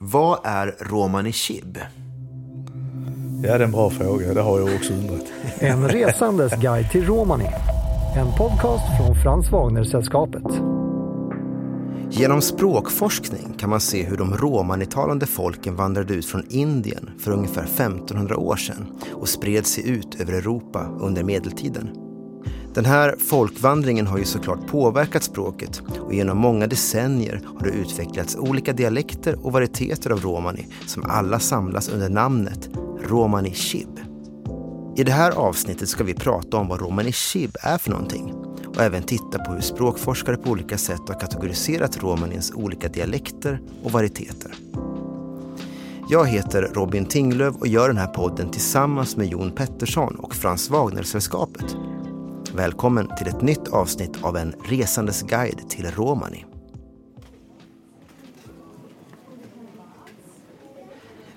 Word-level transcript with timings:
Vad 0.00 0.38
är 0.44 0.76
romani 0.80 1.32
chib? 1.32 1.78
Ja, 3.42 3.48
det 3.48 3.48
är 3.48 3.60
en 3.60 3.72
bra 3.72 3.90
fråga. 3.90 4.34
Det 4.34 4.40
har 4.40 4.58
jag 4.60 4.74
också 4.74 4.92
undrat. 4.92 5.24
En 5.58 5.88
resandes 5.88 6.52
guide 6.60 6.90
till 6.90 7.06
Romani. 7.06 7.50
En 8.16 8.26
podcast 8.38 8.84
från 8.96 9.14
Frans 9.22 9.50
Wagner-sällskapet. 9.52 10.42
Genom 12.10 12.42
språkforskning 12.42 13.54
kan 13.58 13.70
man 13.70 13.80
se 13.80 14.04
hur 14.04 14.16
de 14.16 14.34
romanitalande 14.36 15.26
folken 15.26 15.76
vandrade 15.76 16.14
ut 16.14 16.26
från 16.26 16.44
Indien 16.50 17.10
för 17.18 17.30
ungefär 17.30 17.64
1500 17.64 18.36
år 18.36 18.56
sedan 18.56 18.86
och 19.12 19.28
spred 19.28 19.66
sig 19.66 19.88
ut 19.90 20.20
över 20.20 20.32
Europa 20.32 20.86
under 21.00 21.24
medeltiden. 21.24 22.07
Den 22.74 22.84
här 22.84 23.16
folkvandringen 23.18 24.06
har 24.06 24.18
ju 24.18 24.24
såklart 24.24 24.66
påverkat 24.66 25.22
språket 25.22 25.82
och 26.00 26.14
genom 26.14 26.38
många 26.38 26.66
decennier 26.66 27.42
har 27.58 27.66
det 27.66 27.72
utvecklats 27.72 28.36
olika 28.36 28.72
dialekter 28.72 29.46
och 29.46 29.52
varieteter 29.52 30.10
av 30.10 30.20
romani 30.20 30.66
som 30.86 31.04
alla 31.06 31.38
samlas 31.38 31.88
under 31.88 32.08
namnet 32.08 32.68
romani 33.08 33.54
chib. 33.54 34.00
I 34.96 35.04
det 35.04 35.12
här 35.12 35.32
avsnittet 35.32 35.88
ska 35.88 36.04
vi 36.04 36.14
prata 36.14 36.56
om 36.56 36.68
vad 36.68 36.80
romani 36.80 37.12
chib 37.12 37.56
är 37.62 37.78
för 37.78 37.90
någonting 37.90 38.34
och 38.66 38.82
även 38.82 39.02
titta 39.02 39.38
på 39.38 39.52
hur 39.52 39.60
språkforskare 39.60 40.36
på 40.36 40.50
olika 40.50 40.78
sätt 40.78 41.00
har 41.08 41.20
kategoriserat 41.20 42.02
romanins 42.02 42.52
olika 42.54 42.88
dialekter 42.88 43.60
och 43.84 43.92
varieteter. 43.92 44.52
Jag 46.10 46.26
heter 46.26 46.62
Robin 46.74 47.06
Tinglöf 47.06 47.54
och 47.56 47.66
gör 47.66 47.88
den 47.88 47.96
här 47.96 48.06
podden 48.06 48.50
tillsammans 48.50 49.16
med 49.16 49.26
Jon 49.26 49.50
Pettersson 49.50 50.14
och 50.14 50.34
Frans 50.34 50.70
Wagner-sällskapet. 50.70 51.76
Välkommen 52.58 53.16
till 53.16 53.28
ett 53.28 53.42
nytt 53.42 53.68
avsnitt 53.68 54.24
av 54.24 54.36
en 54.36 54.54
resandes 54.64 55.22
guide 55.22 55.70
till 55.70 55.90
Romani. 55.90 56.44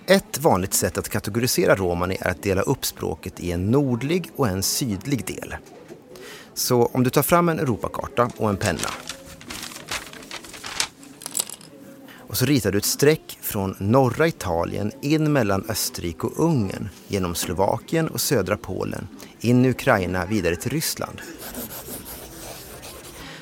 Ett 0.07 0.39
vanligt 0.39 0.73
sätt 0.73 0.97
att 0.97 1.09
kategorisera 1.09 1.75
romani 1.75 2.17
är 2.19 2.31
att 2.31 2.43
dela 2.43 2.61
upp 2.61 2.85
språket 2.85 3.39
i 3.39 3.51
en 3.51 3.71
nordlig 3.71 4.29
och 4.35 4.47
en 4.47 4.63
sydlig 4.63 5.25
del. 5.25 5.55
Så 6.53 6.85
om 6.85 7.03
du 7.03 7.09
tar 7.09 7.23
fram 7.23 7.49
en 7.49 7.59
Europakarta 7.59 8.29
och 8.37 8.49
en 8.49 8.57
penna 8.57 8.89
och 12.31 12.37
så 12.37 12.45
ritar 12.45 12.71
du 12.71 12.77
ett 12.77 12.85
streck 12.85 13.37
från 13.41 13.75
norra 13.79 14.27
Italien 14.27 14.91
in 15.01 15.33
mellan 15.33 15.65
Österrike 15.69 16.27
och 16.27 16.45
Ungern 16.45 16.89
genom 17.07 17.35
Slovakien 17.35 18.07
och 18.07 18.21
södra 18.21 18.57
Polen 18.57 19.07
in 19.39 19.65
i 19.65 19.69
Ukraina 19.69 20.25
vidare 20.25 20.55
till 20.55 20.71
Ryssland. 20.71 21.21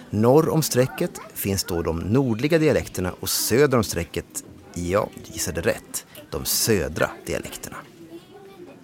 Norr 0.10 0.50
om 0.50 0.62
strecket 0.62 1.12
finns 1.34 1.64
då 1.64 1.82
de 1.82 2.00
nordliga 2.00 2.58
dialekterna 2.58 3.14
och 3.20 3.30
söder 3.30 3.78
om 3.78 3.84
strecket, 3.84 4.44
ja, 4.74 5.10
du 5.16 5.34
gissade 5.34 5.62
rätt, 5.62 6.06
de 6.30 6.46
södra 6.46 7.10
dialekterna. 7.26 7.78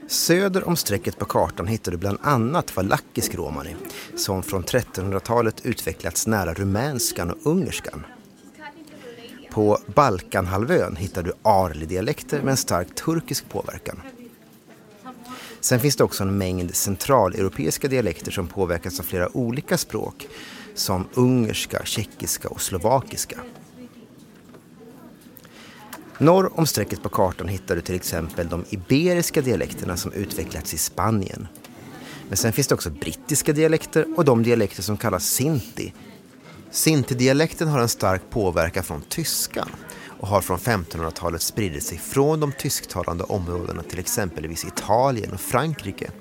Söder 0.07 0.67
om 0.67 0.75
strecket 0.75 1.19
på 1.19 1.25
kartan 1.25 1.67
hittar 1.67 1.91
du 1.91 1.97
bland 1.97 2.17
annat 2.21 2.75
valakisk 2.75 3.35
romani 3.35 3.75
som 4.15 4.43
från 4.43 4.63
1300-talet 4.63 5.65
utvecklats 5.65 6.27
nära 6.27 6.53
rumänskan 6.53 7.31
och 7.31 7.45
ungerskan. 7.51 8.05
På 9.55 9.77
Balkanhalvön 9.95 10.95
hittar 10.95 11.23
du 11.23 11.33
arli-dialekter 11.41 12.41
med 12.41 12.51
en 12.51 12.57
stark 12.57 12.95
turkisk 12.95 13.49
påverkan. 13.49 14.01
Sen 15.59 15.79
finns 15.79 15.95
det 15.95 16.03
också 16.03 16.23
en 16.23 16.37
mängd 16.37 16.75
centraleuropeiska 16.75 17.87
dialekter 17.87 18.31
som 18.31 18.47
påverkas 18.47 18.99
av 18.99 19.03
flera 19.03 19.37
olika 19.37 19.77
språk 19.77 20.27
som 20.73 21.07
ungerska, 21.13 21.85
tjeckiska 21.85 22.49
och 22.49 22.61
slovakiska. 22.61 23.39
Norr 26.17 26.59
om 26.59 26.67
strecket 26.67 27.03
på 27.03 27.09
kartan 27.09 27.47
hittar 27.47 27.75
du 27.75 27.81
till 27.81 27.95
exempel 27.95 28.49
de 28.49 28.65
iberiska 28.69 29.41
dialekterna 29.41 29.97
som 29.97 30.11
utvecklats 30.11 30.73
i 30.73 30.77
Spanien. 30.77 31.47
Men 32.27 32.37
sen 32.37 32.53
finns 32.53 32.67
det 32.67 32.75
också 32.75 32.89
brittiska 32.89 33.53
dialekter 33.53 34.05
och 34.17 34.25
de 34.25 34.43
dialekter 34.43 34.83
som 34.83 34.97
kallas 34.97 35.25
sinti. 35.25 35.93
Sinti-dialekten 36.75 37.67
har 37.67 37.79
en 37.79 37.89
stark 37.89 38.21
påverkan 38.29 38.83
från 38.83 39.01
tyskan 39.01 39.69
och 40.19 40.27
har 40.27 40.41
från 40.41 40.57
1500-talet 40.57 41.41
spridit 41.41 41.83
sig 41.83 41.97
från 41.97 42.39
de 42.39 42.51
tysktalande 42.51 43.23
områdena 43.23 43.83
till 43.83 43.99
exempelvis 43.99 44.65
Italien 44.65 45.31
och 45.33 45.39
Frankrike. 45.39 46.11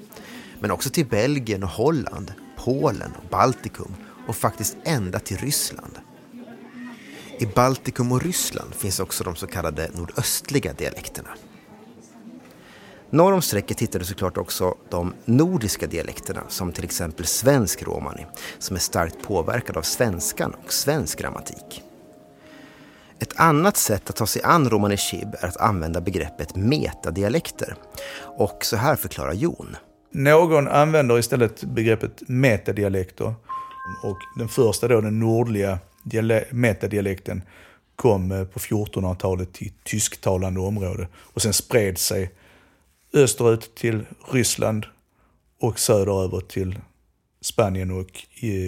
Men 0.61 0.71
också 0.71 0.91
till 0.91 1.07
Belgien 1.07 1.63
och 1.63 1.69
Holland, 1.69 2.33
Polen 2.57 3.13
och 3.23 3.29
Baltikum 3.31 3.95
och 4.29 4.37
faktiskt 4.37 4.77
ända 4.85 5.19
till 5.19 5.37
Ryssland. 5.37 5.99
I 7.39 7.47
Baltikum 7.47 8.13
och 8.13 8.23
Ryssland 8.23 8.75
finns 8.75 9.01
också 9.01 9.25
de 9.25 9.37
så 9.37 9.47
kallade 9.47 9.91
nordöstliga 9.95 10.73
dialekterna. 10.73 11.31
Norr 13.15 13.33
om 13.33 13.43
strecket 13.43 13.81
hittar 13.81 13.99
du 13.99 14.05
såklart 14.05 14.37
också 14.37 14.75
de 14.91 15.15
nordiska 15.25 15.87
dialekterna 15.87 16.43
som 16.49 16.73
till 16.73 16.85
exempel 16.85 17.27
svensk 17.27 17.83
romani 17.83 18.27
som 18.59 18.77
är 18.77 18.81
starkt 18.81 19.23
påverkad 19.23 19.77
av 19.77 19.83
svenskan 19.83 20.55
och 20.65 20.73
svensk 20.73 21.19
grammatik. 21.19 21.83
Ett 23.19 23.41
annat 23.41 23.77
sätt 23.77 24.11
att 24.11 24.17
ta 24.17 24.27
sig 24.27 24.43
an 24.43 24.71
romani 24.71 24.97
chib 24.97 25.35
är 25.41 25.47
att 25.49 25.57
använda 25.57 26.01
begreppet 26.01 26.57
metadialekter. 26.57 27.75
Och 28.21 28.65
så 28.65 28.77
här 28.77 28.97
förklarar 28.97 29.33
Jon. 29.33 29.77
Någon 30.11 30.69
använder 30.69 31.19
istället 31.19 31.65
begreppet 31.65 32.29
metadialekter. 32.29 33.35
Och 34.03 34.19
den 34.39 34.49
första 34.49 34.89
då, 34.89 35.01
den 35.01 35.19
nordliga 35.19 35.79
metadialekten, 36.51 37.43
kom 37.97 38.33
eh, 38.33 38.45
på 38.45 38.59
1400-talet 38.59 39.53
till 39.53 39.73
tysktalande 39.85 40.61
område. 40.61 41.09
Och 41.17 41.43
sen 41.43 41.53
spred 41.53 41.99
sig 41.99 42.31
österut 43.15 43.75
till 43.75 44.07
Ryssland 44.31 44.87
och 45.61 45.79
söderöver 45.79 46.41
till 46.41 46.79
Spanien 47.41 47.91
och 47.91 48.27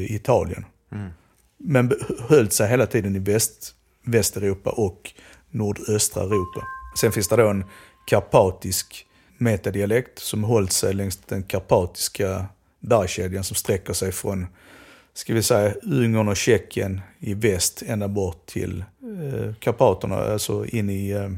Italien. 0.09 0.65
Mm. 0.93 1.11
Men 1.59 1.93
höll 2.29 2.51
sig 2.51 2.69
hela 2.69 2.87
tiden 2.87 3.17
i 3.17 3.19
väst, 3.19 3.75
Västeuropa 4.05 4.71
och 4.71 5.13
nordöstra 5.51 6.23
Europa. 6.23 6.63
Sen 7.01 7.13
finns 7.13 7.29
det 7.29 7.37
då 7.37 7.49
en 7.49 7.65
karpatisk 8.07 9.07
metadialekt 9.39 10.19
som 10.19 10.45
hållit 10.45 10.73
sig 10.73 10.95
längs 10.95 11.17
den 11.17 11.43
karpatiska 11.43 12.47
bergskedjan 12.81 13.45
som 13.45 13.55
sträcker 13.57 13.93
sig 13.93 14.13
från 14.13 14.47
ska 15.17 15.35
vi 15.35 15.43
säga, 15.43 15.75
Ungern 15.83 16.29
och 16.29 16.37
Tjeckien 16.37 17.01
i 17.19 17.35
väst 17.35 17.83
ända 17.87 18.09
bort 18.09 18.47
till 18.47 18.81
eh, 18.81 19.55
Karpaterna, 19.55 20.17
alltså 20.17 20.67
in 20.67 20.91
i 20.91 21.11
eh, 21.11 21.31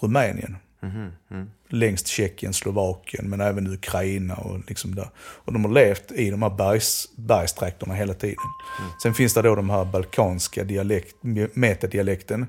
Rumänien. 0.00 0.56
Mm, 0.82 1.12
mm. 1.30 1.50
Längst 1.68 2.06
Tjeckien, 2.06 2.52
Slovakien, 2.52 3.30
men 3.30 3.40
även 3.40 3.66
Ukraina 3.66 4.34
och 4.34 4.60
liksom 4.68 4.94
där. 4.94 5.08
Och 5.18 5.52
de 5.52 5.64
har 5.64 5.72
levt 5.72 6.12
i 6.12 6.30
de 6.30 6.42
här 6.42 6.50
bergs, 6.50 7.08
bergstrakterna 7.16 7.94
hela 7.94 8.14
tiden. 8.14 8.36
Mm. 8.78 8.90
Sen 9.02 9.14
finns 9.14 9.34
det 9.34 9.42
då 9.42 9.54
de 9.54 9.70
här 9.70 9.84
balkanska 9.84 10.64
dialekt, 10.64 11.16
metadialekten. 11.54 12.46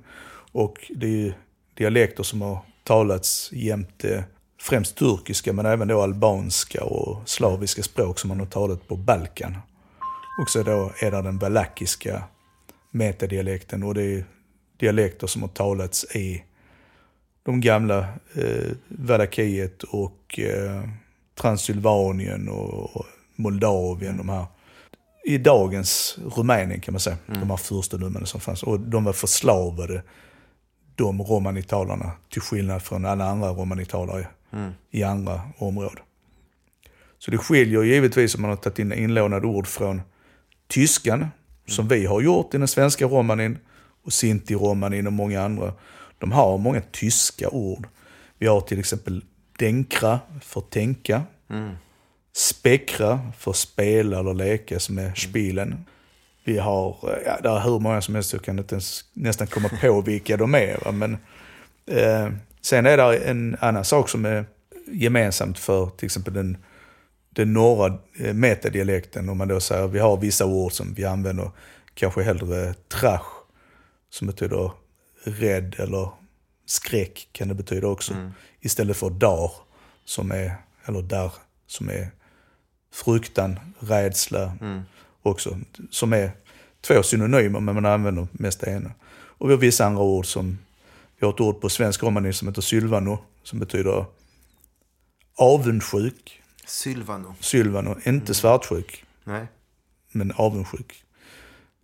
Och 0.51 0.91
det 0.95 1.05
är 1.05 1.09
ju 1.09 1.33
dialekter 1.73 2.23
som 2.23 2.41
har 2.41 2.59
talats 2.83 3.49
jämte 3.53 4.23
främst 4.61 4.95
turkiska, 4.95 5.53
men 5.53 5.65
även 5.65 5.87
då 5.87 6.01
albanska 6.01 6.83
och 6.83 7.29
slaviska 7.29 7.83
språk 7.83 8.19
som 8.19 8.27
man 8.27 8.39
har 8.39 8.47
talat 8.47 8.87
på 8.87 8.95
Balkan. 8.95 9.57
Och 10.41 10.49
så 10.49 10.63
då 10.63 10.91
är 10.99 11.11
det 11.11 11.21
den 11.21 11.39
valakiska 11.39 12.23
metadialekten 12.91 13.83
och 13.83 13.93
det 13.93 14.03
är 14.03 14.25
dialekter 14.79 15.27
som 15.27 15.41
har 15.41 15.49
talats 15.49 16.15
i 16.15 16.43
de 17.43 17.61
gamla 17.61 17.99
eh, 18.33 18.71
Valakiet 18.87 19.83
och 19.83 20.39
eh, 20.39 20.83
Transylvanien 21.35 22.49
och 22.49 23.05
Moldavien. 23.35 24.17
De 24.17 24.29
här. 24.29 24.45
I 25.25 25.37
dagens 25.37 26.17
Rumänien 26.35 26.81
kan 26.81 26.93
man 26.93 26.99
säga, 26.99 27.17
mm. 27.27 27.39
de 27.39 27.49
här 27.49 27.57
furstendömena 27.57 28.25
som 28.25 28.39
fanns. 28.41 28.63
Och 28.63 28.79
de 28.79 29.03
var 29.03 29.13
förslavade, 29.13 30.03
de 30.95 31.21
romanitalarna, 31.21 32.11
till 32.29 32.41
skillnad 32.41 32.81
från 32.81 33.05
alla 33.05 33.25
andra 33.25 33.49
romanitalare 33.49 34.27
mm. 34.53 34.71
i 34.91 35.03
andra 35.03 35.41
områden. 35.57 36.03
Så 37.19 37.31
det 37.31 37.37
skiljer 37.37 37.83
givetvis 37.83 38.35
om 38.35 38.41
man 38.41 38.49
har 38.49 38.57
tagit 38.57 38.79
in 38.79 38.93
inlånade 38.93 39.47
ord 39.47 39.67
från 39.67 40.01
tyskan, 40.67 41.19
mm. 41.19 41.31
som 41.67 41.87
vi 41.87 42.05
har 42.05 42.21
gjort 42.21 42.53
i 42.53 42.57
den 42.57 42.67
svenska 42.67 43.05
romanin, 43.05 43.57
och 44.03 44.11
sinti-romanin 44.11 45.07
och 45.07 45.13
många 45.13 45.41
andra. 45.41 45.73
De 46.21 46.31
har 46.31 46.57
många 46.57 46.81
tyska 46.91 47.49
ord. 47.49 47.87
Vi 48.37 48.47
har 48.47 48.61
till 48.61 48.79
exempel 48.79 49.23
denkra 49.59 50.19
för 50.41 50.61
tänka. 50.61 51.23
Mm. 51.49 51.71
Spekra 52.33 53.19
för 53.37 53.53
spela 53.53 54.19
eller 54.19 54.33
leka 54.33 54.79
som 54.79 54.97
är 54.97 55.13
spilen. 55.13 55.85
Vi 56.43 56.57
har, 56.57 56.97
ja, 57.25 57.39
det 57.43 57.49
är 57.49 57.59
hur 57.59 57.79
många 57.79 58.01
som 58.01 58.15
helst, 58.15 58.33
jag 58.33 58.41
kan 58.41 58.59
inte 58.59 58.75
ens 58.75 59.05
nästan 59.13 59.47
komma 59.47 59.69
på 59.81 60.01
vilka 60.05 60.37
de 60.37 60.55
är. 60.55 60.77
Va? 60.85 60.91
Men, 60.91 61.17
eh, 61.85 62.29
sen 62.61 62.85
är 62.85 62.97
det 62.97 63.17
en 63.17 63.57
annan 63.59 63.85
sak 63.85 64.09
som 64.09 64.25
är 64.25 64.45
gemensamt 64.91 65.59
för 65.59 65.85
till 65.85 66.05
exempel 66.05 66.33
den 66.33 66.57
den 67.35 67.53
norra 67.53 67.97
eh, 68.19 68.33
metadialekten, 68.33 69.29
om 69.29 69.37
man 69.37 69.47
då 69.47 69.59
säger 69.59 69.87
vi 69.87 69.99
har 69.99 70.17
vissa 70.17 70.45
ord 70.45 70.71
som 70.71 70.93
vi 70.93 71.05
använder, 71.05 71.51
kanske 71.93 72.23
hellre 72.23 72.73
trash, 72.73 73.25
som 74.09 74.27
betyder 74.27 74.71
rädd 75.23 75.75
eller 75.77 76.09
skräck 76.65 77.29
kan 77.31 77.47
det 77.47 77.53
betyda 77.53 77.87
också. 77.87 78.13
Istället 78.59 78.97
för 78.97 79.09
dar, 79.09 79.51
som 80.05 80.31
är, 80.31 80.55
eller 80.85 81.01
där, 81.01 81.31
som 81.67 81.89
är 81.89 82.11
fruktan, 82.93 83.59
rädsla 83.79 84.57
också. 85.21 85.59
Som 85.89 86.13
är 86.13 86.31
två 86.81 87.03
synonymer, 87.03 87.59
men 87.59 87.75
man 87.75 87.85
använder 87.85 88.27
mest 88.31 88.59
det 88.59 88.71
ena. 88.71 88.91
Och 89.11 89.49
vi 89.49 89.53
har 89.53 89.59
vissa 89.59 89.85
andra 89.85 90.01
ord 90.01 90.25
som, 90.25 90.57
vi 91.19 91.25
har 91.25 91.33
ett 91.33 91.39
ord 91.39 91.61
på 91.61 91.69
svensk 91.69 92.03
romani 92.03 92.33
som 92.33 92.47
heter 92.47 92.61
sylvano, 92.61 93.19
som 93.43 93.59
betyder 93.59 94.05
avundsjuk. 95.35 96.41
Sylvano. 96.65 97.35
Sylvano, 97.39 97.95
inte 98.05 98.33
svartsjuk, 98.33 99.05
Nej. 99.23 99.47
men 100.11 100.31
avundsjuk. 100.31 101.03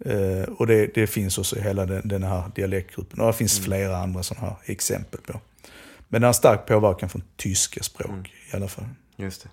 Eh, 0.05 0.43
och 0.57 0.67
det, 0.67 0.87
det 0.95 1.07
finns 1.07 1.37
också 1.37 1.57
i 1.57 1.61
hela 1.61 1.85
den, 1.85 2.07
den 2.07 2.23
här 2.23 2.51
dialektgruppen. 2.55 3.19
Och 3.21 3.27
det 3.27 3.33
finns 3.33 3.59
flera 3.59 3.97
andra 3.97 4.23
sådana 4.23 4.47
här 4.47 4.55
exempel 4.65 5.19
på. 5.21 5.39
Men 6.09 6.21
den 6.21 6.27
har 6.27 6.33
stark 6.33 6.65
påverkan 6.65 7.09
från 7.09 7.23
tyska 7.35 7.83
språk 7.83 8.33
i 8.53 8.55
alla 8.55 8.67
fall. 8.67 8.85
Just 9.15 9.43
det. 9.43 9.49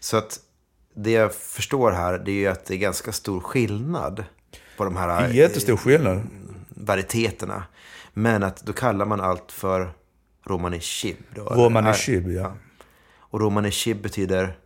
Så 0.00 0.16
att 0.16 0.40
det 0.94 1.10
jag 1.10 1.34
förstår 1.34 1.90
här, 1.90 2.18
det 2.18 2.30
är 2.30 2.34
ju 2.34 2.46
att 2.46 2.64
det 2.64 2.74
är 2.74 2.78
ganska 2.78 3.12
stor 3.12 3.40
skillnad 3.40 4.24
på 4.76 4.84
de 4.84 4.96
här 4.96 5.24
eh, 5.30 5.36
Jättestor 5.36 5.76
skillnad. 5.76 6.20
varieteterna. 6.68 7.64
Men 8.12 8.42
att 8.42 8.62
då 8.62 8.72
kallar 8.72 9.06
man 9.06 9.20
allt 9.20 9.52
för 9.52 9.90
romani 10.46 10.80
chib. 10.80 11.16
Romani 11.34 11.88
Ja. 11.88 11.94
chib, 11.94 12.30
ja. 12.30 12.52
Och 13.18 13.40
romani 13.40 13.70
chib 13.70 14.02
betyder... 14.02 14.58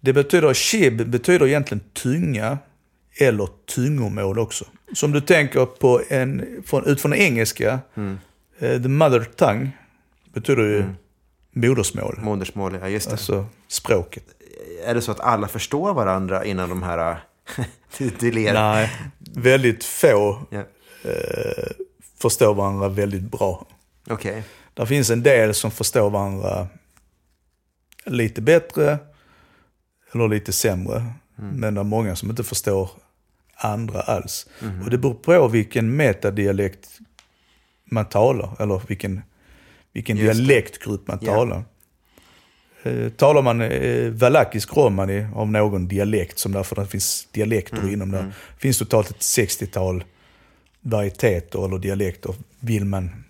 Det 0.00 0.12
betyder, 0.12 0.54
chib 0.54 1.10
betyder 1.10 1.46
egentligen 1.46 1.84
tynga 1.94 2.58
eller 3.20 3.48
tungomål 3.74 4.38
också. 4.38 4.64
Som 4.94 5.12
du 5.12 5.20
tänker 5.20 5.66
på 5.66 6.02
en, 6.08 6.62
från, 6.66 6.86
utifrån 6.86 7.14
engelska, 7.14 7.78
eh, 8.58 8.82
the 8.82 8.88
mother 8.88 9.24
tongue 9.36 9.70
betyder 10.34 10.62
ju 10.62 10.84
modersmål. 11.52 12.18
Modersmål, 12.22 12.78
ja 12.80 12.88
just 12.88 13.06
det. 13.06 13.12
Alltså 13.12 13.46
språket. 13.68 14.24
Är 14.84 14.94
det 14.94 15.02
så 15.02 15.10
att 15.12 15.20
alla 15.20 15.48
förstår 15.48 15.94
varandra 15.94 16.44
innan 16.44 16.68
de 16.68 16.82
här 16.82 17.18
titulerar? 17.96 18.72
Nej, 18.74 18.90
väldigt 19.20 19.84
få 19.84 20.42
Ja. 20.50 20.58
eh, 21.10 21.70
förstår 22.18 22.54
varandra 22.54 22.88
väldigt 22.88 23.22
bra. 23.22 23.66
Okej. 24.10 24.42
Det 24.74 24.86
finns 24.86 25.10
en 25.10 25.22
del 25.22 25.54
som 25.54 25.70
förstår 25.70 26.10
varandra 26.10 26.68
lite 28.06 28.40
bättre 28.42 28.98
eller 30.12 30.28
lite 30.28 30.52
sämre. 30.52 31.04
Men 31.36 31.74
det 31.74 31.80
är 31.80 31.84
många 31.84 32.16
som 32.16 32.30
inte 32.30 32.44
förstår 32.44 32.90
andra 33.60 34.00
alls. 34.00 34.46
Och 34.84 34.90
det 34.90 34.98
beror 34.98 35.14
på 35.14 35.48
vilken 35.48 35.96
metadialekt 35.96 36.98
man 37.84 38.04
talar, 38.04 38.56
eller 38.58 38.82
vilken, 38.86 39.22
vilken 39.92 40.16
Just 40.16 40.38
dialektgrupp 40.38 41.08
man 41.08 41.18
talar. 41.18 41.64
Eh, 42.82 43.08
talar 43.08 43.42
man 43.42 43.60
eh, 43.60 44.10
valakisk 44.10 44.76
romani 44.76 45.26
av 45.34 45.48
någon 45.48 45.88
dialekt, 45.88 46.38
som 46.38 46.52
därför 46.52 46.76
det 46.76 46.86
finns 46.86 47.28
dialekter 47.32 47.92
inom 47.92 48.10
det, 48.10 48.32
finns 48.58 48.78
totalt 48.78 49.10
ett 49.10 49.20
60-tal 49.20 50.04
varieteter 50.80 51.64
eller 51.64 51.78
dialekter, 51.78 52.34
vill 52.60 52.84
man 52.84 53.24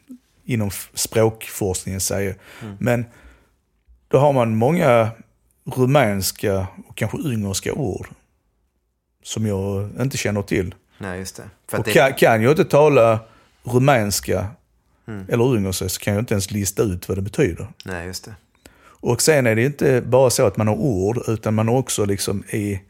inom 0.44 0.70
språkforskningen 0.94 2.00
säga. 2.00 2.34
Men 2.78 3.04
då 4.08 4.18
har 4.18 4.32
man 4.32 4.56
många 4.56 5.10
rumänska 5.64 6.66
och 6.88 6.96
kanske 6.96 7.18
ungerska 7.18 7.72
ord 7.72 8.08
som 9.22 9.46
jag 9.46 9.90
inte 10.00 10.16
känner 10.16 10.42
till. 10.42 10.74
Nej, 10.98 11.18
just 11.18 11.36
det. 11.36 11.50
För 11.68 11.78
Och 11.78 11.84
det... 11.84 11.92
kan, 11.92 12.12
kan 12.12 12.42
jag 12.42 12.52
inte 12.52 12.64
tala 12.64 13.20
rumänska 13.62 14.46
eller 15.28 15.44
ungerska 15.44 15.88
så 15.88 16.00
kan 16.00 16.14
jag 16.14 16.22
inte 16.22 16.34
ens 16.34 16.50
lista 16.50 16.82
ut 16.82 17.08
vad 17.08 17.18
det 17.18 17.22
betyder. 17.22 17.66
Nej, 17.84 18.06
just 18.06 18.24
det. 18.24 18.34
Och 18.82 19.22
sen 19.22 19.46
är 19.46 19.56
det 19.56 19.64
inte 19.64 20.02
bara 20.06 20.30
så 20.30 20.46
att 20.46 20.56
man 20.56 20.68
har 20.68 20.74
ord, 20.74 21.18
utan 21.28 21.54
man 21.54 21.68
har 21.68 21.76
också 21.76 22.04
liksom 22.04 22.44
i 22.44 22.80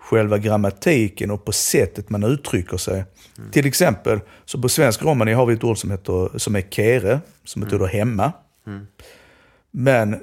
själva 0.00 0.38
grammatiken 0.38 1.30
och 1.30 1.44
på 1.44 1.52
sättet 1.52 2.10
man 2.10 2.24
uttrycker 2.24 2.76
sig. 2.76 3.04
Till 3.52 3.66
exempel, 3.66 4.20
så 4.44 4.62
på 4.62 4.68
svensk 4.68 5.02
romani 5.02 5.32
har 5.32 5.46
vi 5.46 5.54
ett 5.54 5.64
ord 5.64 5.78
som, 5.78 5.90
heter, 5.90 6.38
som 6.38 6.56
är 6.56 6.60
kere, 6.60 7.20
som 7.44 7.62
betyder 7.62 7.86
hemma. 7.86 8.32
Men 9.70 10.20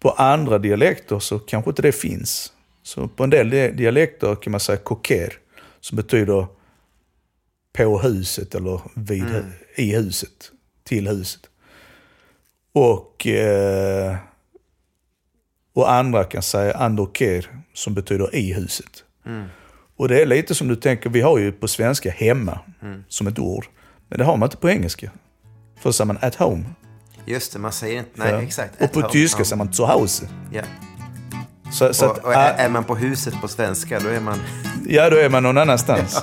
på 0.00 0.10
andra 0.10 0.58
dialekter 0.58 1.18
så 1.18 1.38
kanske 1.38 1.70
inte 1.70 1.82
det 1.82 1.92
finns. 1.92 2.52
Så 2.82 3.08
på 3.08 3.24
en 3.24 3.30
del 3.30 3.50
di- 3.50 3.70
dialekter 3.72 4.34
kan 4.34 4.50
man 4.50 4.60
säga 4.60 4.76
koker, 4.78 5.32
som 5.80 5.96
betyder 5.96 6.46
på 7.72 7.98
huset 7.98 8.54
eller 8.54 8.80
vid, 8.94 9.22
hu- 9.24 9.52
i 9.76 9.94
huset, 9.96 10.50
till 10.84 11.08
huset. 11.08 11.40
Och, 12.72 13.26
eh, 13.26 14.16
och 15.74 15.92
andra 15.92 16.24
kan 16.24 16.42
säga 16.42 16.76
andoker 16.76 17.50
som 17.74 17.94
betyder 17.94 18.34
i 18.34 18.52
huset. 18.52 19.04
Och 19.96 20.08
det 20.08 20.22
är 20.22 20.26
lite 20.26 20.54
som 20.54 20.68
du 20.68 20.76
tänker, 20.76 21.10
vi 21.10 21.20
har 21.20 21.38
ju 21.38 21.52
på 21.52 21.68
svenska 21.68 22.10
hemma 22.10 22.58
som 23.08 23.26
ett 23.26 23.38
ord. 23.38 23.66
Men 24.08 24.18
det 24.18 24.24
har 24.24 24.36
man 24.36 24.46
inte 24.46 24.56
på 24.56 24.70
engelska. 24.70 25.10
För 25.80 25.92
säger 25.92 26.06
man 26.06 26.18
at 26.20 26.34
home. 26.34 26.64
Just 27.26 27.52
det, 27.52 27.58
man 27.58 27.72
säger 27.72 27.98
inte... 27.98 28.10
Nej, 28.14 28.32
Ja. 28.32 28.42
exakt. 28.42 28.82
Och 28.82 28.92
på 28.92 29.00
home. 29.00 29.12
tyska 29.12 29.44
säger 29.44 29.56
man 29.56 29.72
zu 29.72 29.82
Hause. 29.84 30.28
Ja. 30.52 30.62
Så, 31.72 31.94
så 31.94 32.06
Och, 32.06 32.16
att, 32.16 32.24
och 32.24 32.34
är, 32.34 32.54
är 32.54 32.68
man 32.68 32.84
på 32.84 32.96
huset 32.96 33.40
på 33.40 33.48
svenska, 33.48 34.00
då 34.00 34.08
är 34.08 34.20
man 34.20 34.38
ja, 34.88 35.10
då 35.10 35.16
är 35.16 35.28
man 35.28 35.42
någon 35.42 35.58
annanstans. 35.58 36.22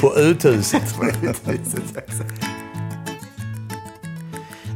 På 0.00 0.16
uthuset. 0.16 0.96
på 0.98 1.04
huset. 1.04 1.96
exakt. 1.96 2.46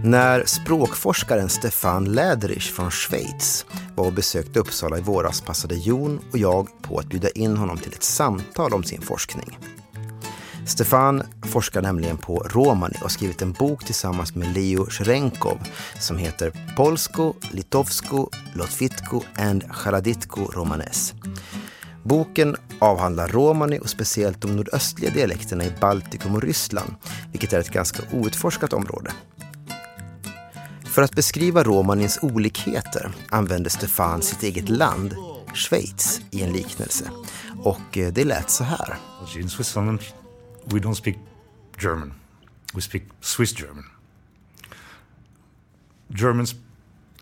När 0.04 0.44
språkforskaren 0.44 1.48
Stefan 1.48 2.04
Läderich 2.04 2.72
från 2.72 2.90
Schweiz 2.90 3.66
var 3.94 4.06
och 4.06 4.12
besökte 4.12 4.58
Uppsala 4.58 4.98
i 4.98 5.00
våras 5.00 5.40
passade 5.40 5.74
Jon 5.74 6.20
och 6.32 6.38
jag 6.38 6.68
på 6.82 6.98
att 6.98 7.06
bjuda 7.06 7.30
in 7.30 7.56
honom 7.56 7.78
till 7.78 7.92
ett 7.92 8.02
samtal 8.02 8.74
om 8.74 8.84
sin 8.84 9.02
forskning. 9.02 9.58
Stefan 10.70 11.22
forskar 11.42 11.82
nämligen 11.82 12.16
på 12.16 12.38
romani 12.38 12.94
och 12.94 13.02
har 13.02 13.08
skrivit 13.08 13.42
en 13.42 13.52
bok 13.52 13.84
tillsammans 13.84 14.34
med 14.34 14.54
Leo 14.54 14.86
Sjerenkov 14.90 15.58
som 15.98 16.18
heter 16.18 16.52
Polsko, 16.76 17.34
Litovsko, 17.52 18.30
Lotvitko 18.54 19.22
and 19.36 19.64
Charaditko 19.70 20.40
romanes. 20.40 21.14
Boken 22.02 22.56
avhandlar 22.78 23.28
romani 23.28 23.78
och 23.78 23.90
speciellt 23.90 24.40
de 24.40 24.56
nordöstliga 24.56 25.10
dialekterna 25.10 25.64
i 25.64 25.72
Baltikum 25.80 26.34
och 26.34 26.42
Ryssland, 26.42 26.94
vilket 27.30 27.52
är 27.52 27.58
ett 27.60 27.70
ganska 27.70 28.02
outforskat 28.12 28.72
område. 28.72 29.12
För 30.84 31.02
att 31.02 31.14
beskriva 31.14 31.64
romanins 31.64 32.18
olikheter 32.22 33.12
använde 33.30 33.70
Stefan 33.70 34.22
sitt 34.22 34.42
eget 34.42 34.68
land, 34.68 35.14
Schweiz, 35.54 36.20
i 36.30 36.42
en 36.42 36.52
liknelse. 36.52 37.04
Och 37.62 37.98
eh, 37.98 38.12
det 38.12 38.24
lät 38.24 38.50
så 38.50 38.64
här. 38.64 38.98
We 40.68 40.80
don't 40.80 40.94
speak 40.94 41.16
German. 41.76 42.14
We 42.74 42.80
speak 42.80 43.04
Swiss 43.20 43.52
German. 43.52 43.84
Germans 46.12 46.54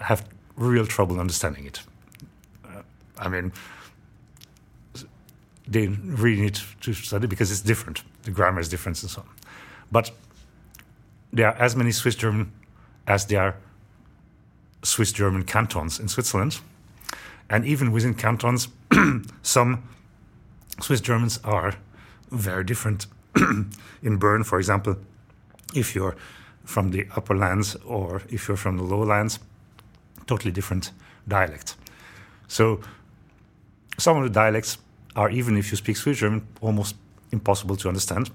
have 0.01 0.27
real 0.57 0.87
trouble 0.87 1.21
understanding 1.21 1.67
it. 1.67 1.83
Uh, 2.65 2.83
I 3.19 3.29
mean, 3.29 3.53
they 5.67 5.87
really 5.87 6.41
need 6.41 6.59
to 6.81 6.93
study 6.95 7.27
because 7.27 7.51
it's 7.51 7.61
different. 7.61 8.03
The 8.23 8.31
grammar 8.31 8.61
is 8.61 8.69
different 8.69 9.01
and 9.03 9.11
so 9.11 9.21
on. 9.21 9.29
But 9.93 10.11
there 11.33 11.49
are 11.49 11.55
as 11.55 11.77
many 11.77 11.93
Swiss 11.93 12.15
German 12.15 12.53
as 13.07 13.27
there 13.27 13.41
are 13.43 13.57
Swiss 14.83 15.13
German 15.13 15.45
cantons 15.45 16.01
in 16.01 16.09
Switzerland. 16.09 16.61
And 17.51 17.65
even 17.65 17.93
within 17.93 18.15
cantons, 18.15 18.69
some 19.43 19.83
Swiss 20.81 21.01
Germans 21.01 21.41
are 21.45 21.75
very 22.31 22.65
different. 22.65 23.07
in 24.03 24.17
Bern, 24.17 24.45
for 24.45 24.59
example, 24.59 24.97
if 25.75 25.95
you're 25.95 26.17
from 26.65 26.91
the 26.91 27.07
upper 27.17 27.37
lands 27.37 27.77
or 27.87 28.23
if 28.29 28.49
you're 28.49 28.57
from 28.57 28.77
the 28.77 28.83
lowlands, 28.83 29.39
totally 30.27 30.53
different 30.53 30.93
dialect. 31.27 31.77
So 32.47 32.81
some 33.99 34.17
of 34.17 34.23
the 34.23 34.31
dialects 34.31 34.79
are, 35.17 35.31
even 35.31 35.57
if 35.57 35.71
you 35.71 35.77
speak 35.77 35.97
Swiss 35.97 36.19
German, 36.19 36.47
almost 36.61 36.97
impossible 37.33 37.77
to 37.77 37.89
understand. 37.89 38.31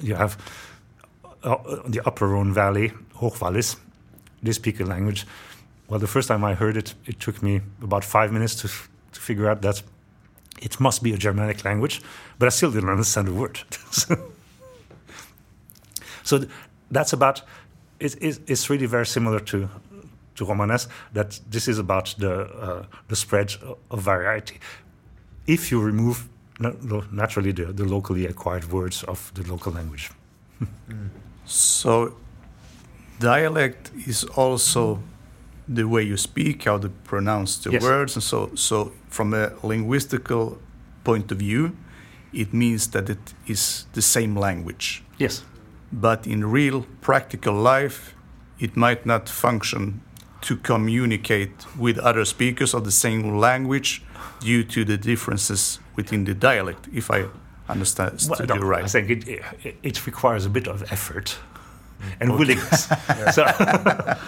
You 0.00 0.14
have 0.14 0.36
uh, 1.42 1.56
the 1.86 2.02
Upper 2.06 2.28
Rhone 2.28 2.52
Valley, 2.52 2.92
Hochwallis, 3.14 3.76
they 4.42 4.52
speak 4.52 4.80
a 4.80 4.84
language. 4.84 5.26
Well, 5.88 6.00
the 6.00 6.06
first 6.06 6.28
time 6.28 6.44
I 6.44 6.54
heard 6.54 6.76
it, 6.76 6.94
it 7.06 7.20
took 7.20 7.42
me 7.42 7.60
about 7.82 8.04
five 8.04 8.32
minutes 8.32 8.54
to, 8.56 8.68
to 8.68 9.20
figure 9.20 9.48
out 9.48 9.62
that 9.62 9.82
it 10.62 10.80
must 10.80 11.02
be 11.02 11.12
a 11.12 11.16
Germanic 11.16 11.64
language, 11.64 12.02
but 12.38 12.46
I 12.46 12.50
still 12.50 12.70
didn't 12.70 12.90
understand 12.90 13.28
a 13.28 13.32
word. 13.32 13.60
so 16.22 16.38
th- 16.38 16.50
that's 16.90 17.12
about. 17.12 17.42
It, 17.98 18.14
it, 18.22 18.38
it's 18.46 18.68
really 18.68 18.86
very 18.86 19.06
similar 19.06 19.40
to 19.40 19.68
to 20.34 20.44
Romanes. 20.44 20.88
That 21.12 21.40
this 21.50 21.68
is 21.68 21.78
about 21.78 22.14
the 22.18 22.32
uh, 22.32 22.84
the 23.08 23.16
spread 23.16 23.54
of 23.90 24.00
variety. 24.00 24.60
If 25.46 25.70
you 25.70 25.80
remove 25.80 26.28
naturally 26.58 27.52
the, 27.52 27.66
the 27.72 27.84
locally 27.84 28.26
acquired 28.26 28.72
words 28.72 29.02
of 29.04 29.32
the 29.34 29.42
local 29.42 29.72
language. 29.72 30.10
so 31.44 32.14
dialect 33.18 33.90
is 34.06 34.24
also 34.24 34.98
the 35.68 35.84
way 35.84 36.02
you 36.02 36.16
speak, 36.16 36.64
how 36.64 36.78
to 36.78 36.88
pronounce 37.04 37.56
the 37.62 37.70
Yes. 37.72 37.82
words, 37.82 38.16
and 38.16 38.22
so 38.22 38.50
so 38.54 38.92
from 39.08 39.34
a 39.34 39.50
linguistical 39.62 40.58
point 41.04 41.32
of 41.32 41.38
view, 41.38 41.70
it 42.32 42.52
means 42.52 42.86
that 42.88 43.08
it 43.08 43.34
is 43.46 43.86
the 43.92 44.02
same 44.02 44.38
language. 44.40 45.02
Yes. 45.18 45.44
But 45.92 46.26
in 46.26 46.44
real 46.52 46.86
practical 47.00 47.54
life, 47.54 48.14
it 48.58 48.76
might 48.76 49.06
not 49.06 49.28
function 49.28 50.00
to 50.40 50.56
communicate 50.56 51.50
with 51.78 51.98
other 51.98 52.24
speakers 52.24 52.74
of 52.74 52.82
the 52.84 52.90
same 52.90 53.38
language 53.40 54.02
due 54.40 54.64
to 54.64 54.84
the 54.84 54.96
differences 54.96 55.80
within 55.96 56.24
the 56.24 56.34
dialect. 56.34 56.88
If 56.92 57.10
I 57.10 57.24
understand 57.68 58.24
Well, 58.28 58.46
no, 58.46 58.54
you 58.54 58.60
right. 58.62 58.84
I 58.84 58.88
think 58.88 59.10
it, 59.10 59.28
it, 59.64 59.76
it 59.82 60.06
requires 60.06 60.46
a 60.46 60.50
bit 60.50 60.68
of 60.68 60.82
effort 60.92 61.38
Mm. 61.96 62.20
and 62.20 62.38
willingness. 62.38 62.88
so, 63.34 63.46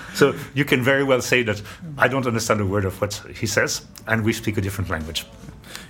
so 0.14 0.34
you 0.54 0.64
can 0.64 0.82
very 0.82 1.04
well 1.04 1.20
say 1.20 1.42
that 1.42 1.62
I 1.96 2.08
don't 2.08 2.26
understand 2.26 2.60
a 2.60 2.66
word 2.66 2.84
of 2.84 3.00
what 3.00 3.14
he 3.34 3.46
says, 3.46 3.86
and 4.06 4.24
we 4.24 4.32
speak 4.32 4.56
a 4.58 4.60
different 4.60 4.90
language. 4.90 5.26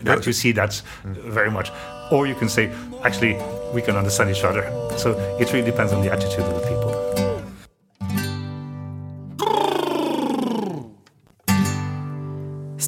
That 0.02 0.26
you 0.26 0.32
see 0.32 0.52
that 0.52 0.80
very 1.04 1.50
much. 1.50 1.72
Or 2.12 2.26
you 2.26 2.34
can 2.34 2.48
say, 2.48 2.72
actually, 3.02 3.34
we 3.74 3.82
can 3.82 3.96
understand 3.96 4.30
each 4.30 4.44
other. 4.44 4.62
So 4.96 5.18
it 5.40 5.52
really 5.52 5.68
depends 5.68 5.92
on 5.92 6.02
the 6.04 6.12
attitude 6.12 6.44
of 6.44 6.54
the 6.54 6.60
people. 6.60 6.77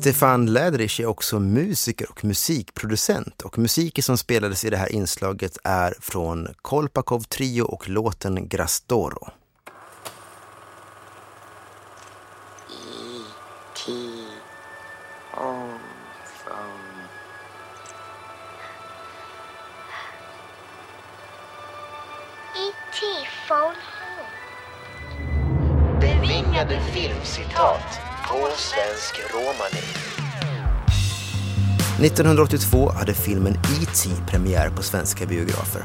Stefan 0.01 0.47
Läderich 0.47 1.01
är 1.01 1.07
också 1.07 1.39
musiker 1.41 2.11
och 2.11 2.25
musikproducent 2.25 3.43
och 3.43 3.59
musiken 3.59 4.03
som 4.03 4.19
spelades 4.19 4.65
i 4.65 4.71
det 4.71 4.77
här 4.77 4.93
inslaget 4.93 5.59
är 5.65 5.95
från 6.01 6.49
Kolpakov 6.63 7.21
Trio 7.21 7.63
och 7.63 7.89
låten 7.89 8.49
Grastoro. 8.49 9.29
E.T. 12.71 13.93
E.T. 22.57 23.07
phone 23.49 23.77
home. 24.01 24.31
Bevingade 26.01 26.81
filmcitat 26.81 28.10
på 28.31 28.49
svensk 28.57 29.21
romani. 29.35 29.87
1982 32.07 32.91
hade 32.91 33.15
filmen 33.15 33.53
E.T. 33.53 34.11
premiär 34.27 34.71
på 34.71 34.83
svenska 34.83 35.27
biografer. 35.27 35.85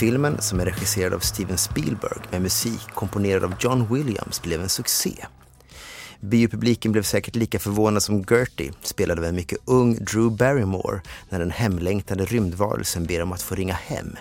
Filmen, 0.00 0.42
som 0.42 0.60
är 0.60 0.64
regisserad 0.64 1.14
av 1.14 1.18
Steven 1.18 1.58
Spielberg 1.58 2.20
med 2.30 2.42
musik 2.42 2.80
komponerad 2.94 3.44
av 3.44 3.54
John 3.60 3.94
Williams, 3.94 4.42
blev 4.42 4.62
en 4.62 4.68
succé. 4.68 5.26
Biopubliken 6.20 6.92
blev 6.92 7.02
säkert 7.02 7.36
lika 7.36 7.58
förvånad 7.58 8.02
som 8.02 8.24
Gertie, 8.30 8.72
spelad 8.82 9.18
av 9.18 9.24
en 9.24 9.36
mycket 9.36 9.58
ung 9.64 9.94
Drew 9.94 10.36
Barrymore, 10.36 11.00
när 11.28 11.38
den 11.38 11.50
hemlängtande 11.50 12.24
rymdvarelsen 12.24 13.06
ber 13.06 13.22
om 13.22 13.32
att 13.32 13.42
få 13.42 13.54
ringa 13.54 13.74
hem. 13.74 14.16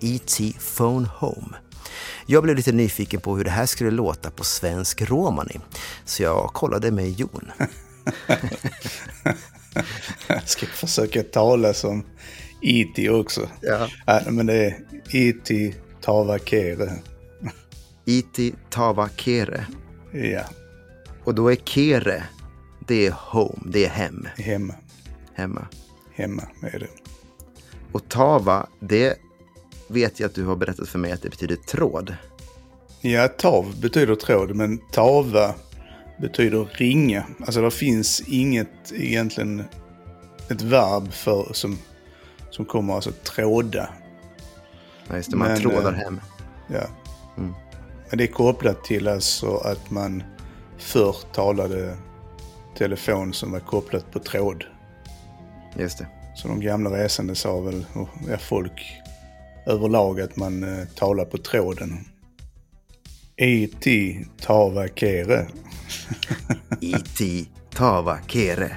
E.T. 0.00 0.52
Phone 0.76 1.08
Home. 1.18 1.67
Jag 2.26 2.42
blev 2.42 2.56
lite 2.56 2.72
nyfiken 2.72 3.20
på 3.20 3.36
hur 3.36 3.44
det 3.44 3.50
här 3.50 3.66
skulle 3.66 3.90
låta 3.90 4.30
på 4.30 4.44
svensk 4.44 5.02
romani, 5.02 5.60
så 6.04 6.22
jag 6.22 6.50
kollade 6.54 6.90
med 6.90 7.10
Jon. 7.10 7.50
Jag 10.26 10.48
ska 10.48 10.66
försöka 10.66 11.22
tala 11.22 11.74
som 11.74 12.04
E.T. 12.62 13.10
också. 13.10 13.48
Ja. 13.60 13.88
Ja, 14.06 14.20
men 14.30 14.46
det 14.46 14.54
är 14.54 14.76
E.T. 15.12 15.74
Tavakere. 16.00 16.92
E.T. 18.06 18.52
Tava 18.70 19.08
Kere. 19.16 19.66
Ja, 20.12 20.42
Och 21.24 21.34
då 21.34 21.52
är 21.52 21.56
Kere, 21.56 22.24
det 22.86 23.06
är 23.06 23.10
home, 23.10 23.62
det 23.72 23.84
är 23.84 23.88
hem, 23.90 24.28
hemma. 24.36 24.74
hemma. 25.34 25.66
Hemma 26.14 26.42
är 26.62 26.78
det. 26.78 26.88
Och 27.92 28.08
Tava, 28.08 28.66
det 28.80 29.16
vet 29.88 30.20
jag 30.20 30.28
att 30.28 30.34
du 30.34 30.44
har 30.44 30.56
berättat 30.56 30.88
för 30.88 30.98
mig 30.98 31.12
att 31.12 31.22
det 31.22 31.30
betyder 31.30 31.56
tråd. 31.56 32.16
Ja, 33.00 33.28
tav 33.28 33.80
betyder 33.80 34.14
tråd, 34.14 34.56
men 34.56 34.78
tava 34.78 35.54
betyder 36.20 36.68
ringa. 36.72 37.26
Alltså 37.40 37.62
det 37.62 37.70
finns 37.70 38.20
inget 38.20 38.92
egentligen 38.92 39.64
ett 40.48 40.62
verb 40.62 41.12
för 41.12 41.48
som, 41.52 41.78
som 42.50 42.64
kommer 42.64 42.94
alltså 42.94 43.12
tråda. 43.12 43.88
Ja, 45.08 45.16
just 45.16 45.30
det, 45.30 45.36
man 45.36 45.48
Men, 45.48 45.60
trådar 45.60 45.92
eh, 45.92 45.98
hem. 45.98 46.20
Ja. 46.66 46.86
Men 48.08 48.18
det 48.18 48.24
är 48.24 48.32
kopplat 48.32 48.84
till 48.84 49.08
alltså 49.08 49.56
att 49.56 49.90
man 49.90 50.22
förr 50.78 51.16
talade 51.32 51.96
telefon 52.78 53.34
som 53.34 53.52
var 53.52 53.60
kopplat 53.60 54.12
på 54.12 54.18
tråd. 54.18 54.64
Just 55.76 55.98
det. 55.98 56.06
Så 56.36 56.48
de 56.48 56.60
gamla 56.60 56.90
resande 56.90 57.34
sa 57.34 57.60
väl, 57.60 57.84
och 57.92 58.08
ja, 58.28 58.38
folk 58.38 59.00
överlag, 59.68 60.20
att 60.20 60.36
man 60.36 60.62
eh, 60.62 60.86
talar 60.88 61.24
på 61.24 61.38
tråden. 61.38 61.98
E.T. 63.36 64.16
Tavakere. 64.40 65.46
E.T. 66.80 67.44
Tava 67.70 68.18
Kere. 68.26 68.76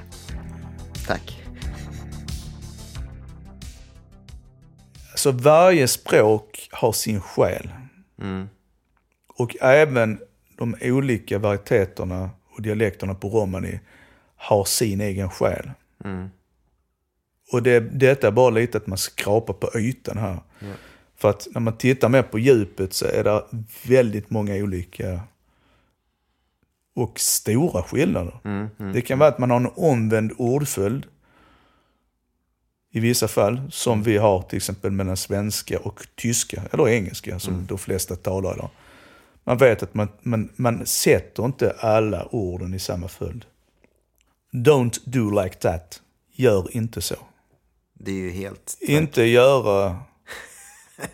Tack. 1.08 1.44
Alltså 5.12 5.32
varje 5.32 5.88
språk 5.88 6.70
har 6.72 6.92
sin 6.92 7.22
själ. 7.22 7.70
Och 9.38 9.56
även 9.62 10.20
de 10.58 10.76
olika 10.82 11.40
varieteterna 11.40 12.30
och 12.56 12.62
dialekterna 12.62 13.16
på 13.16 13.30
romani 13.30 13.80
har 14.36 14.66
sin 14.66 15.02
egen 15.02 15.30
själ. 15.30 15.72
Och 17.52 17.64
det, 17.64 17.80
detta 17.80 18.28
är 18.28 18.32
bara 18.32 18.50
lite 18.50 18.78
att 18.78 18.88
man 18.88 18.98
skrapar 18.98 19.54
på 19.54 19.80
ytan 19.80 20.18
här. 20.18 20.40
För 21.18 21.30
att 21.30 21.48
när 21.52 21.62
man 21.62 21.78
tittar 21.78 22.10
mer 22.10 22.24
på 22.24 22.40
djupet 22.40 22.94
så 22.94 23.06
är 23.06 23.24
det 23.24 23.44
väldigt 23.88 24.30
många 24.30 24.56
olika 24.56 25.20
och 26.96 27.20
stora 27.20 27.84
skillnader. 27.84 28.40
Det 28.94 29.02
kan 29.02 29.20
vara 29.20 29.30
att 29.30 29.40
man 29.40 29.50
har 29.52 29.58
en 29.58 29.70
omvänd 29.76 30.32
ordföljd 30.38 31.06
i 32.94 33.00
vissa 33.00 33.28
fall, 33.28 33.62
som 33.72 34.04
vi 34.04 34.18
har 34.18 34.42
till 34.42 34.58
exempel 34.58 34.92
mellan 34.92 35.18
svenska 35.18 35.80
och 35.80 36.08
tyska, 36.16 36.62
eller 36.72 36.88
engelska 36.88 37.40
som 37.40 37.66
de 37.66 37.78
flesta 37.78 38.16
talar 38.16 38.54
idag. 38.54 38.70
Man 39.44 39.58
vet 39.58 39.84
att 39.84 39.94
man, 39.94 40.08
man, 40.22 40.50
man 40.56 40.86
sätter 40.86 41.46
inte 41.46 41.76
alla 41.80 42.26
orden 42.26 42.74
i 42.74 42.80
samma 42.80 43.08
följd. 43.08 43.46
Don't 44.52 45.00
do 45.04 45.44
like 45.44 45.56
that. 45.56 46.02
Gör 46.32 46.78
inte 46.78 47.02
så. 47.02 47.16
Det 48.04 48.12
är 48.12 48.16
ju 48.16 48.32
helt... 48.32 48.78
Inte 48.80 49.24
göra 49.24 50.00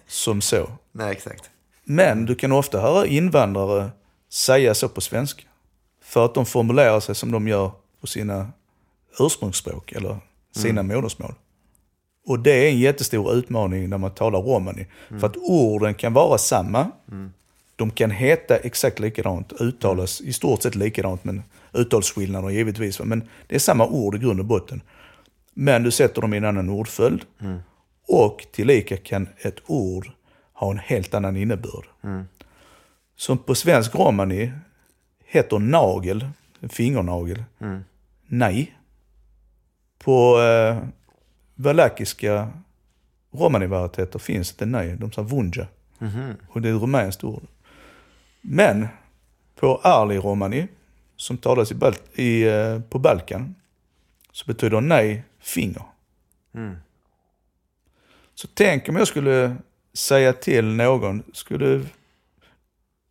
som 0.08 0.42
så. 0.42 0.70
Nej, 0.92 1.12
exakt. 1.12 1.50
Men 1.84 2.26
du 2.26 2.36
kan 2.36 2.52
ofta 2.52 2.82
höra 2.82 3.06
invandrare 3.06 3.90
säga 4.30 4.74
så 4.74 4.90
på 4.90 5.02
svenska. 5.02 5.44
För 6.04 6.26
att 6.26 6.34
de 6.34 6.46
formulerar 6.46 7.00
sig 7.00 7.16
som 7.16 7.32
de 7.32 7.48
gör 7.48 7.72
på 8.02 8.08
sina 8.08 8.52
ursprungsspråk 9.20 9.92
eller 9.92 10.18
sina 10.56 10.84
modersmål. 10.84 11.34
Och 12.26 12.40
det 12.40 12.52
är 12.52 12.70
en 12.70 12.80
jättestor 12.80 13.34
utmaning 13.34 13.90
när 13.90 13.98
man 13.98 14.12
talar 14.12 14.40
romani. 14.40 14.88
För 15.20 15.28
att 15.28 15.38
orden 15.38 15.94
kan 15.94 16.14
vara 16.14 16.38
samma. 16.38 16.92
De 17.76 17.92
kan 17.92 18.12
heta 18.12 18.58
exakt 18.58 19.00
likadant, 19.00 19.54
uttalas 19.62 20.22
i 20.22 20.34
stort 20.34 20.64
sett 20.64 20.76
likadant, 20.76 21.24
men 21.24 21.44
uttalsskillnader 21.74 22.50
givetvis. 22.50 23.00
Men 23.00 23.30
det 23.48 23.56
är 23.56 23.60
samma 23.60 23.88
ord 23.88 24.16
i 24.16 24.18
grund 24.18 24.40
och 24.40 24.46
botten. 24.46 24.82
Men 25.60 25.84
du 25.84 25.92
sätter 25.92 26.22
dem 26.22 26.34
i 26.34 26.38
en 26.38 26.46
annan 26.46 26.70
ordföljd. 26.70 27.26
Och 28.08 28.46
tillika 28.52 28.98
kan 28.98 29.28
ett 29.38 29.58
ord 29.66 30.12
ha 30.54 30.72
en 30.72 30.78
helt 30.80 31.14
annan 31.14 31.38
innebörd. 31.38 31.86
Som 33.16 33.38
på 33.38 33.56
svensk 33.56 33.96
romani 33.96 34.52
heter 35.26 35.60
nagel, 35.60 36.28
fingernagel, 36.70 37.44
nej. 38.28 38.74
På 40.00 40.42
eh, 40.42 40.78
valakiska 41.56 42.50
romanivarieteter 43.32 44.20
finns 44.20 44.54
det 44.54 44.66
nej, 44.66 44.96
de 45.00 45.12
sa 45.12 45.22
vunja. 45.22 45.68
Och 46.50 46.62
det 46.62 46.70
är 46.70 46.76
ett 46.76 46.82
rumänskt 46.82 47.24
ord. 47.24 47.44
Men 48.42 48.88
på 49.56 49.80
arli 49.84 50.18
romani, 50.18 50.68
som 51.16 51.38
talas 51.38 51.72
i, 51.72 51.76
Bal- 51.76 52.20
i, 52.20 52.44
eh, 52.44 52.80
på 52.90 53.00
Balkan, 53.00 53.56
så 54.32 54.46
betyder 54.46 54.82
nej 54.82 55.24
finger. 55.48 55.84
Så 58.36 58.48
tänk 58.54 58.90
om 58.90 58.96
jag 58.96 59.08
skulle 59.08 59.56
säga 59.94 60.34
till 60.34 60.66
någon, 60.66 61.24
skulle 61.34 61.86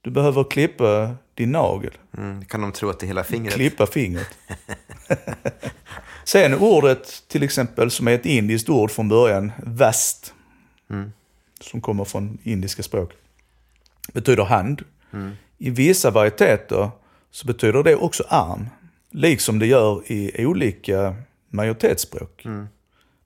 du 0.01 0.11
behöver 0.11 0.45
klippa 0.45 1.15
din 1.35 1.53
nagel, 1.53 1.93
Mm. 2.19 2.45
Kan 2.45 2.61
de 2.61 2.73
tro 2.73 2.89
att 2.91 3.01
det 3.01 3.07
är 3.07 3.09
hela 3.09 3.25
fingret? 3.25 3.55
klippa 3.55 3.87
fingret. 3.87 4.39
Sen 6.25 6.55
ordet 6.55 7.29
till 7.29 7.43
exempel 7.43 7.91
som 7.91 8.09
är 8.09 8.13
ett 8.13 8.27
indiskt 8.27 8.69
ord 8.69 8.91
från 8.91 9.09
början, 9.09 9.53
vast, 9.63 10.35
som 11.61 11.81
kommer 11.81 12.05
från 12.05 12.39
indiska 12.43 12.83
språk, 12.83 13.13
betyder 14.13 14.45
hand. 14.45 14.83
I 15.59 15.71
vissa 15.71 16.11
varieteter 16.11 16.91
så 17.31 17.47
betyder 17.47 17.83
det 17.83 17.97
också 17.97 18.25
arm. 18.29 18.69
Liksom 19.11 19.59
det 19.59 19.67
gör 19.67 20.13
i 20.13 20.47
olika 20.47 21.17
majoritetsspråk. 21.49 22.47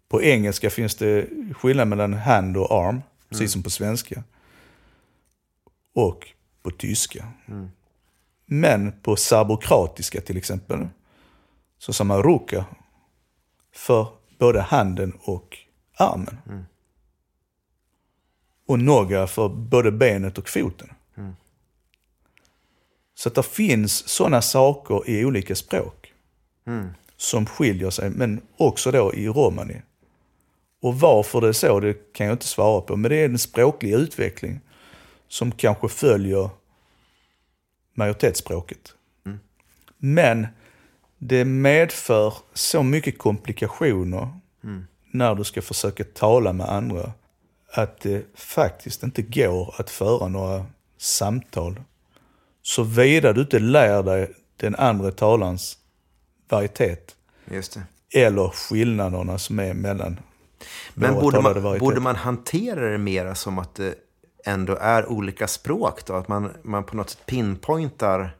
På 0.08 0.22
engelska 0.22 0.70
finns 0.70 0.94
det 0.94 1.26
skillnad 1.56 1.88
mellan 1.88 2.14
hand 2.14 2.56
och 2.56 2.72
arm, 2.72 3.02
precis 3.28 3.52
som 3.52 3.62
på 3.62 3.70
svenska. 3.70 4.24
Och 5.94 6.28
på 6.62 6.70
tyska. 6.70 7.28
Men 8.46 8.92
på 9.02 9.16
serbokratiska 9.16 10.20
till 10.20 10.36
exempel, 10.36 10.88
så 11.78 11.92
sa 11.92 12.04
man 12.04 12.22
ruka 12.22 12.64
för 13.72 14.06
både 14.38 14.60
handen 14.60 15.12
och 15.20 15.58
armen. 15.96 16.38
Och 18.66 18.78
noga 18.78 19.26
för 19.26 19.48
både 19.48 19.92
benet 19.92 20.38
och 20.38 20.48
foten. 20.48 20.88
Så 23.14 23.28
att 23.28 23.34
det 23.34 23.42
finns 23.42 24.08
sådana 24.08 24.42
saker 24.42 25.10
i 25.10 25.24
olika 25.24 25.54
språk 25.54 26.12
som 27.20 27.46
skiljer 27.46 27.90
sig, 27.90 28.10
men 28.10 28.40
också 28.56 28.90
då 28.90 29.14
i 29.14 29.28
romani. 29.28 29.82
Och 30.82 31.00
varför 31.00 31.40
det 31.40 31.48
är 31.48 31.52
så, 31.52 31.80
det 31.80 32.12
kan 32.12 32.26
jag 32.26 32.34
inte 32.34 32.46
svara 32.46 32.80
på. 32.80 32.96
Men 32.96 33.10
det 33.10 33.16
är 33.16 33.24
en 33.24 33.38
språklig 33.38 33.92
utveckling 33.92 34.60
som 35.28 35.52
kanske 35.52 35.88
följer 35.88 36.50
majoritetsspråket. 37.94 38.94
Men 39.98 40.46
det 41.18 41.44
medför 41.44 42.34
så 42.54 42.82
mycket 42.82 43.18
komplikationer 43.18 44.28
när 45.10 45.34
du 45.34 45.44
ska 45.44 45.62
försöka 45.62 46.04
tala 46.04 46.52
med 46.52 46.68
andra 46.68 47.12
att 47.72 48.00
det 48.00 48.26
faktiskt 48.34 49.02
inte 49.02 49.22
går 49.22 49.74
att 49.78 49.90
föra 49.90 50.28
några 50.28 50.66
samtal 50.98 51.80
såvida 52.62 53.32
du 53.32 53.40
inte 53.40 53.58
lär 53.58 54.02
dig 54.02 54.34
den 54.56 54.74
andra 54.74 55.10
talarens 55.10 55.78
varietet 56.50 57.16
Just 57.50 57.78
det. 58.12 58.20
eller 58.20 58.48
skillnaderna 58.48 59.38
som 59.38 59.58
är 59.58 59.74
mellan 59.74 60.20
Men 60.94 61.14
borde 61.14 61.40
man, 61.40 61.78
borde 61.78 62.00
man 62.00 62.16
hantera 62.16 62.90
det 62.90 62.98
mera 62.98 63.34
som 63.34 63.58
att 63.58 63.74
det 63.74 63.94
ändå 64.44 64.76
är 64.80 65.06
olika 65.06 65.48
språk 65.48 66.06
då? 66.06 66.14
Att 66.14 66.28
man, 66.28 66.50
man 66.62 66.84
på 66.84 66.96
något 66.96 67.10
sätt 67.10 67.26
pinpointar, 67.26 68.36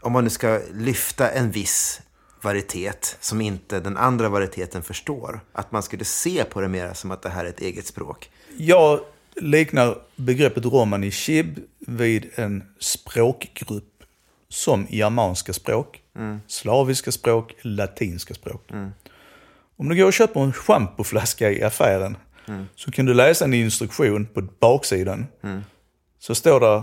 om 0.00 0.12
man 0.12 0.24
nu 0.24 0.30
ska 0.30 0.60
lyfta 0.72 1.30
en 1.30 1.50
viss 1.50 2.00
varietet 2.42 3.16
som 3.20 3.40
inte 3.40 3.80
den 3.80 3.96
andra 3.96 4.28
varieteten 4.28 4.82
förstår. 4.82 5.40
Att 5.52 5.72
man 5.72 5.82
skulle 5.82 6.04
se 6.04 6.44
på 6.44 6.60
det 6.60 6.68
mera 6.68 6.94
som 6.94 7.10
att 7.10 7.22
det 7.22 7.28
här 7.28 7.44
är 7.44 7.48
ett 7.48 7.60
eget 7.60 7.86
språk. 7.86 8.30
Jag 8.56 9.00
liknar 9.34 9.98
begreppet 10.16 10.64
romani 10.64 11.10
chib 11.10 11.58
vid 11.78 12.30
en 12.34 12.64
språkgrupp 12.78 14.04
som 14.48 14.86
germanska 14.90 15.52
språk, 15.52 16.02
slaviska 16.46 17.12
språk, 17.12 17.54
latinska 17.62 18.34
språk. 18.34 18.70
Om 19.76 19.88
du 19.88 19.96
går 19.96 20.06
och 20.06 20.12
köper 20.12 20.40
en 20.40 20.52
schampoflaska 20.52 21.50
i 21.50 21.62
affären 21.62 22.16
så 22.74 22.90
kan 22.90 23.06
du 23.06 23.14
läsa 23.14 23.44
en 23.44 23.54
instruktion 23.54 24.26
på 24.26 24.42
baksidan. 24.60 25.26
Så 26.18 26.34
står 26.34 26.60
det 26.60 26.82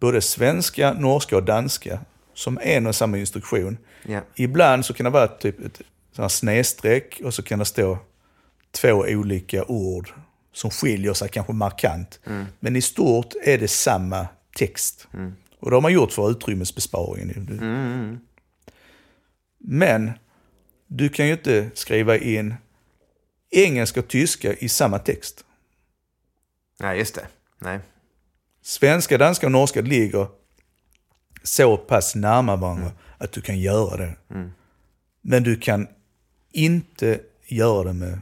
både 0.00 0.20
svenska, 0.20 0.92
norska 0.92 1.36
och 1.36 1.42
danska 1.42 2.00
som 2.34 2.58
en 2.62 2.86
och 2.86 2.94
samma 2.94 3.18
instruktion. 3.18 3.78
Ja. 4.02 4.20
Ibland 4.34 4.84
så 4.84 4.94
kan 4.94 5.04
det 5.04 5.10
vara 5.10 5.28
typ 5.28 5.60
ett 5.60 5.80
sånt 6.12 6.32
snedstreck 6.32 7.20
och 7.24 7.34
så 7.34 7.42
kan 7.42 7.58
det 7.58 7.64
stå 7.64 7.98
två 8.70 8.92
olika 9.08 9.64
ord 9.64 10.10
som 10.52 10.70
skiljer 10.70 11.14
sig 11.14 11.28
kanske 11.28 11.52
markant. 11.52 12.20
Men 12.60 12.76
i 12.76 12.82
stort 12.82 13.34
är 13.44 13.58
det 13.58 13.68
samma 13.68 14.26
text. 14.56 15.08
Och 15.60 15.70
det 15.70 15.76
har 15.76 15.80
man 15.80 15.92
gjort 15.92 16.12
för 16.12 16.30
utrymmesbesparingen. 16.30 18.20
Men 19.58 20.10
du 20.86 21.08
kan 21.08 21.26
ju 21.26 21.32
inte 21.32 21.70
skriva 21.74 22.16
in 22.16 22.54
engelska 23.50 24.00
och 24.00 24.08
tyska 24.08 24.54
i 24.54 24.68
samma 24.68 24.98
text. 24.98 25.44
Nej, 26.80 26.98
just 26.98 27.14
det. 27.14 27.26
Nej. 27.58 27.80
Svenska, 28.62 29.18
danska 29.18 29.46
och 29.46 29.52
norska 29.52 29.80
ligger 29.80 30.26
så 31.42 31.76
pass 31.76 32.14
närmare 32.14 32.56
varandra 32.56 32.92
att 33.18 33.32
du 33.32 33.40
kan 33.40 33.58
göra 33.58 33.96
det. 33.96 34.14
Men 35.20 35.42
du 35.42 35.56
kan 35.56 35.88
inte 36.52 37.20
göra 37.46 37.84
det 37.84 37.92
med 37.92 38.20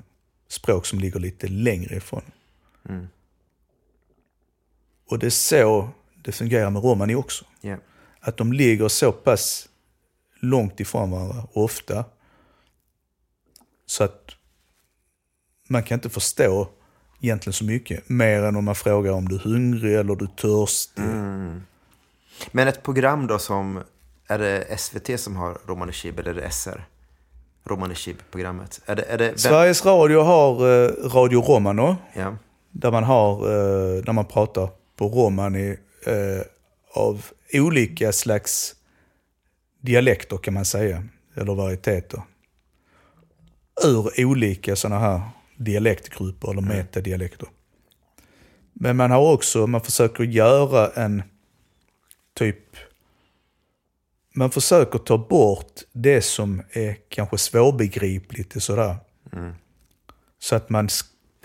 språk 0.49 0.87
som 0.87 0.99
ligger 0.99 1.20
lite 1.20 1.49
längre 1.49 1.96
ifrån. 1.96 2.22
Och 5.09 5.18
det 5.18 5.27
är 5.27 5.31
så 5.31 5.90
det 6.22 6.33
fungerar 6.33 6.70
med 6.70 6.83
romani 6.83 7.14
också. 7.14 7.44
Ja. 7.61 7.77
Att 8.20 8.37
de 8.37 8.53
ligger 8.53 8.88
så 8.88 9.12
pass 9.12 9.68
långt 10.40 10.81
ifrån 10.81 11.11
varandra 11.11 11.46
ofta. 11.53 12.05
Så 13.87 14.05
att 14.05 14.31
man 15.68 15.83
kan 15.83 15.94
inte 15.94 16.11
förstå 16.11 16.68
egentligen 17.20 17.53
så 17.53 17.64
mycket. 17.64 18.09
Mer 18.09 18.42
än 18.42 18.57
om 18.57 18.64
man 18.64 18.75
frågar 18.75 19.12
om 19.12 19.29
du 19.29 19.35
är 19.35 19.40
hungrig 19.40 19.94
eller 19.94 20.16
du 20.16 20.25
är 20.25 20.29
törstig. 20.29 21.05
Men 22.53 22.68
ett 22.68 22.83
program 22.83 23.27
då 23.27 23.38
som, 23.38 23.83
är 24.27 24.38
det 24.38 24.79
SVT 24.79 25.20
som 25.20 25.37
har 25.37 25.59
Romani 25.66 25.92
Chib 25.92 26.18
eller 26.18 26.31
är 26.31 26.35
det 26.35 26.51
SR? 26.51 26.87
Romani 27.64 27.94
Chib-programmet. 27.94 28.81
Är 28.87 28.96
det, 28.96 29.03
är 29.03 29.18
det, 29.18 29.40
Sveriges 29.40 29.85
Radio 29.85 30.22
har 30.22 30.85
eh, 30.85 30.88
Radio 31.09 31.40
Romano. 31.40 31.96
Ja. 32.14 32.37
Där 32.70 32.90
man 32.90 33.05
har, 33.05 33.33
eh, 33.33 34.03
där 34.03 34.12
man 34.12 34.25
pratar 34.25 34.68
på 34.96 35.09
romani 35.09 35.77
eh, 36.07 36.46
av 36.94 37.27
olika 37.53 38.12
slags 38.12 38.75
dialekter 39.87 40.37
kan 40.37 40.55
man 40.55 40.64
säga. 40.64 41.05
Eller 41.35 41.55
varieteter. 41.55 42.22
Ur 43.85 44.25
olika 44.27 44.77
sådana 44.77 45.01
här 45.01 45.20
dialektgrupper 45.57 46.51
eller 46.51 46.62
metadialekter. 46.62 47.49
Men 48.72 48.96
man 48.96 49.11
har 49.11 49.33
också, 49.33 49.66
man 49.66 49.81
försöker 49.81 50.25
göra 50.25 50.90
en 51.05 51.22
typ, 52.35 52.77
man 54.35 54.51
försöker 54.51 54.99
ta 54.99 55.18
bort 55.18 55.72
det 55.92 56.22
som 56.22 56.62
är 56.70 56.96
kanske 57.09 57.38
svårbegripligt 57.38 58.57
och 58.57 58.62
sådär. 58.62 58.96
Så 60.38 60.57
att 60.57 60.70
man 60.70 60.88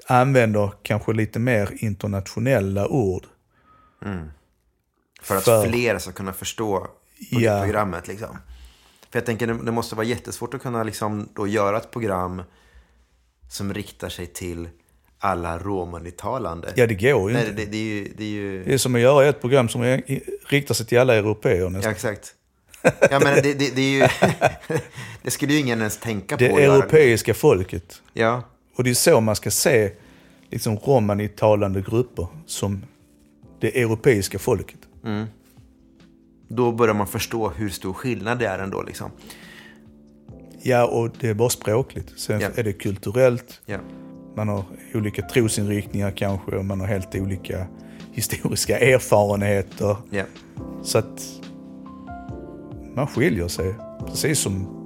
använder 0.08 0.72
kanske 0.84 1.14
lite 1.14 1.40
mer 1.40 1.70
internationella 1.84 2.88
ord. 2.88 3.26
För 5.22 5.38
att 5.38 5.44
För- 5.44 5.68
fler 5.70 6.00
ska 6.00 6.12
kunna 6.12 6.34
förstå 6.34 6.88
Ja. 7.30 7.62
programmet. 7.64 8.08
Liksom. 8.08 8.38
För 9.10 9.20
jag 9.20 9.26
tänker 9.26 9.48
det, 9.48 9.54
det 9.66 9.72
måste 9.72 9.96
vara 9.96 10.06
jättesvårt 10.06 10.54
att 10.54 10.62
kunna 10.62 10.84
liksom 10.84 11.30
då 11.34 11.48
göra 11.48 11.78
ett 11.78 11.92
program 11.92 12.42
som 13.50 13.74
riktar 13.74 14.10
sig 14.10 14.26
till 14.28 14.70
alla 15.20 15.60
romanitalande. 15.60 16.74
Ja, 16.76 16.88
det 16.88 16.94
går 16.96 17.32
ju 17.32 17.38
Nej, 17.38 17.50
inte. 17.50 17.56
det, 17.66 17.72
det, 17.72 17.78
är 17.78 17.82
ju... 17.84 18.14
Det 18.18 18.24
är 18.24 18.28
ju 18.28 18.64
Det 18.64 18.74
är 18.74 18.78
som 18.78 18.96
att 18.96 19.02
göra 19.02 19.26
ett 19.28 19.42
program 19.42 19.70
som 19.70 19.82
är- 19.82 20.04
riktar 20.50 20.74
sig 20.74 20.86
till 20.86 21.00
alla 21.00 21.16
europeer 21.16 21.70
nästan. 21.70 21.82
ja, 21.82 21.92
exakt. 21.92 22.36
Ja, 23.12 23.20
men 23.24 23.36
det, 23.44 23.54
det, 23.54 23.76
det 23.76 23.82
är 23.82 23.90
ju... 24.02 24.08
det 25.24 25.32
skulle 25.32 25.54
ju 25.54 25.60
ingen 25.60 25.80
ens 25.80 25.98
tänka 25.98 26.38
på 26.38 26.44
det 26.44 26.64
europeiska 26.64 27.34
folket. 27.34 28.02
Ja, 28.14 28.44
Och 28.76 28.84
det 28.84 28.90
är 28.90 28.94
så 28.94 29.22
man 29.22 29.36
ska 29.36 29.52
se 29.52 29.92
liksom 30.50 30.78
romanitalande 30.78 31.82
grupper 31.82 32.28
som 32.46 32.82
det 33.60 33.82
europeiska 33.82 34.40
folket. 34.40 34.80
Då 36.56 36.72
börjar 36.72 36.94
man 36.94 37.08
förstå 37.08 37.50
hur 37.50 37.70
stor 37.70 37.94
skillnad 37.94 38.40
det 38.40 38.46
är 38.46 38.60
ändå. 38.60 38.82
Liksom. 38.84 39.12
Ja, 40.64 40.86
och 40.88 41.10
det 41.20 41.30
är 41.30 41.34
bara 41.34 41.50
språkligt. 41.50 42.20
Sen 42.20 42.40
Ja. 42.40 42.50
är 42.56 42.64
det 42.64 42.74
kulturellt. 42.74 43.62
Ja. 43.66 43.78
Man 44.36 44.48
har 44.48 44.64
olika 44.94 45.22
trosinriktningar 45.28 46.12
kanske 46.12 46.52
och 46.52 46.66
man 46.66 46.80
har 46.80 46.88
helt 46.88 47.16
olika 47.16 47.66
historiska 48.12 48.78
erfarenheter. 48.94 49.96
Ja. 50.10 50.24
Så 50.84 50.98
att 50.98 51.22
man 52.96 53.08
skiljer 53.08 53.48
sig, 53.48 53.76
precis 54.08 54.40
som 54.40 54.84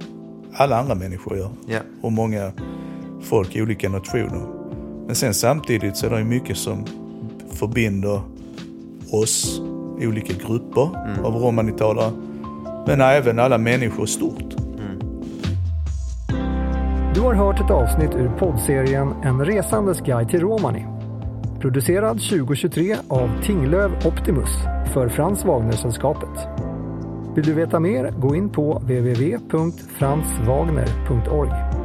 alla 0.54 0.78
andra 0.78 0.94
människor 0.94 1.36
gör. 1.36 1.50
Och 2.02 2.12
många 2.12 2.52
folk 3.22 3.56
i 3.56 3.62
olika 3.62 3.88
nationer. 3.88 4.46
Men 5.06 5.14
sen 5.14 5.34
samtidigt 5.34 5.96
så 5.96 6.06
är 6.06 6.10
det 6.10 6.24
mycket 6.24 6.56
som 6.56 6.84
förbinder 7.50 8.20
oss, 9.10 9.60
olika 10.00 10.32
grupper 10.46 10.88
av 11.24 11.34
romanitalare. 11.34 12.12
Men 12.86 13.00
även 13.00 13.38
alla 13.38 13.58
människor 13.58 14.06
stort. 14.06 14.54
Du 17.14 17.20
har 17.20 17.34
hört 17.34 17.60
ett 17.60 17.70
avsnitt 17.70 18.14
ur 18.14 18.30
poddserien 18.38 19.14
En 19.24 19.44
resandes 19.44 20.00
guide 20.00 20.28
till 20.28 20.40
Romani. 20.40 20.86
Producerad 21.60 22.20
2023 22.20 22.96
av 23.08 23.42
Tinglöv 23.42 23.90
Optimus 24.06 24.50
för 24.94 25.08
Frans 25.08 25.44
Wagner-sällskapet. 25.44 26.66
Vill 27.36 27.44
du 27.44 27.52
veta 27.52 27.80
mer, 27.80 28.10
gå 28.10 28.36
in 28.36 28.48
på 28.48 28.78
www.franswagner.org. 28.78 31.75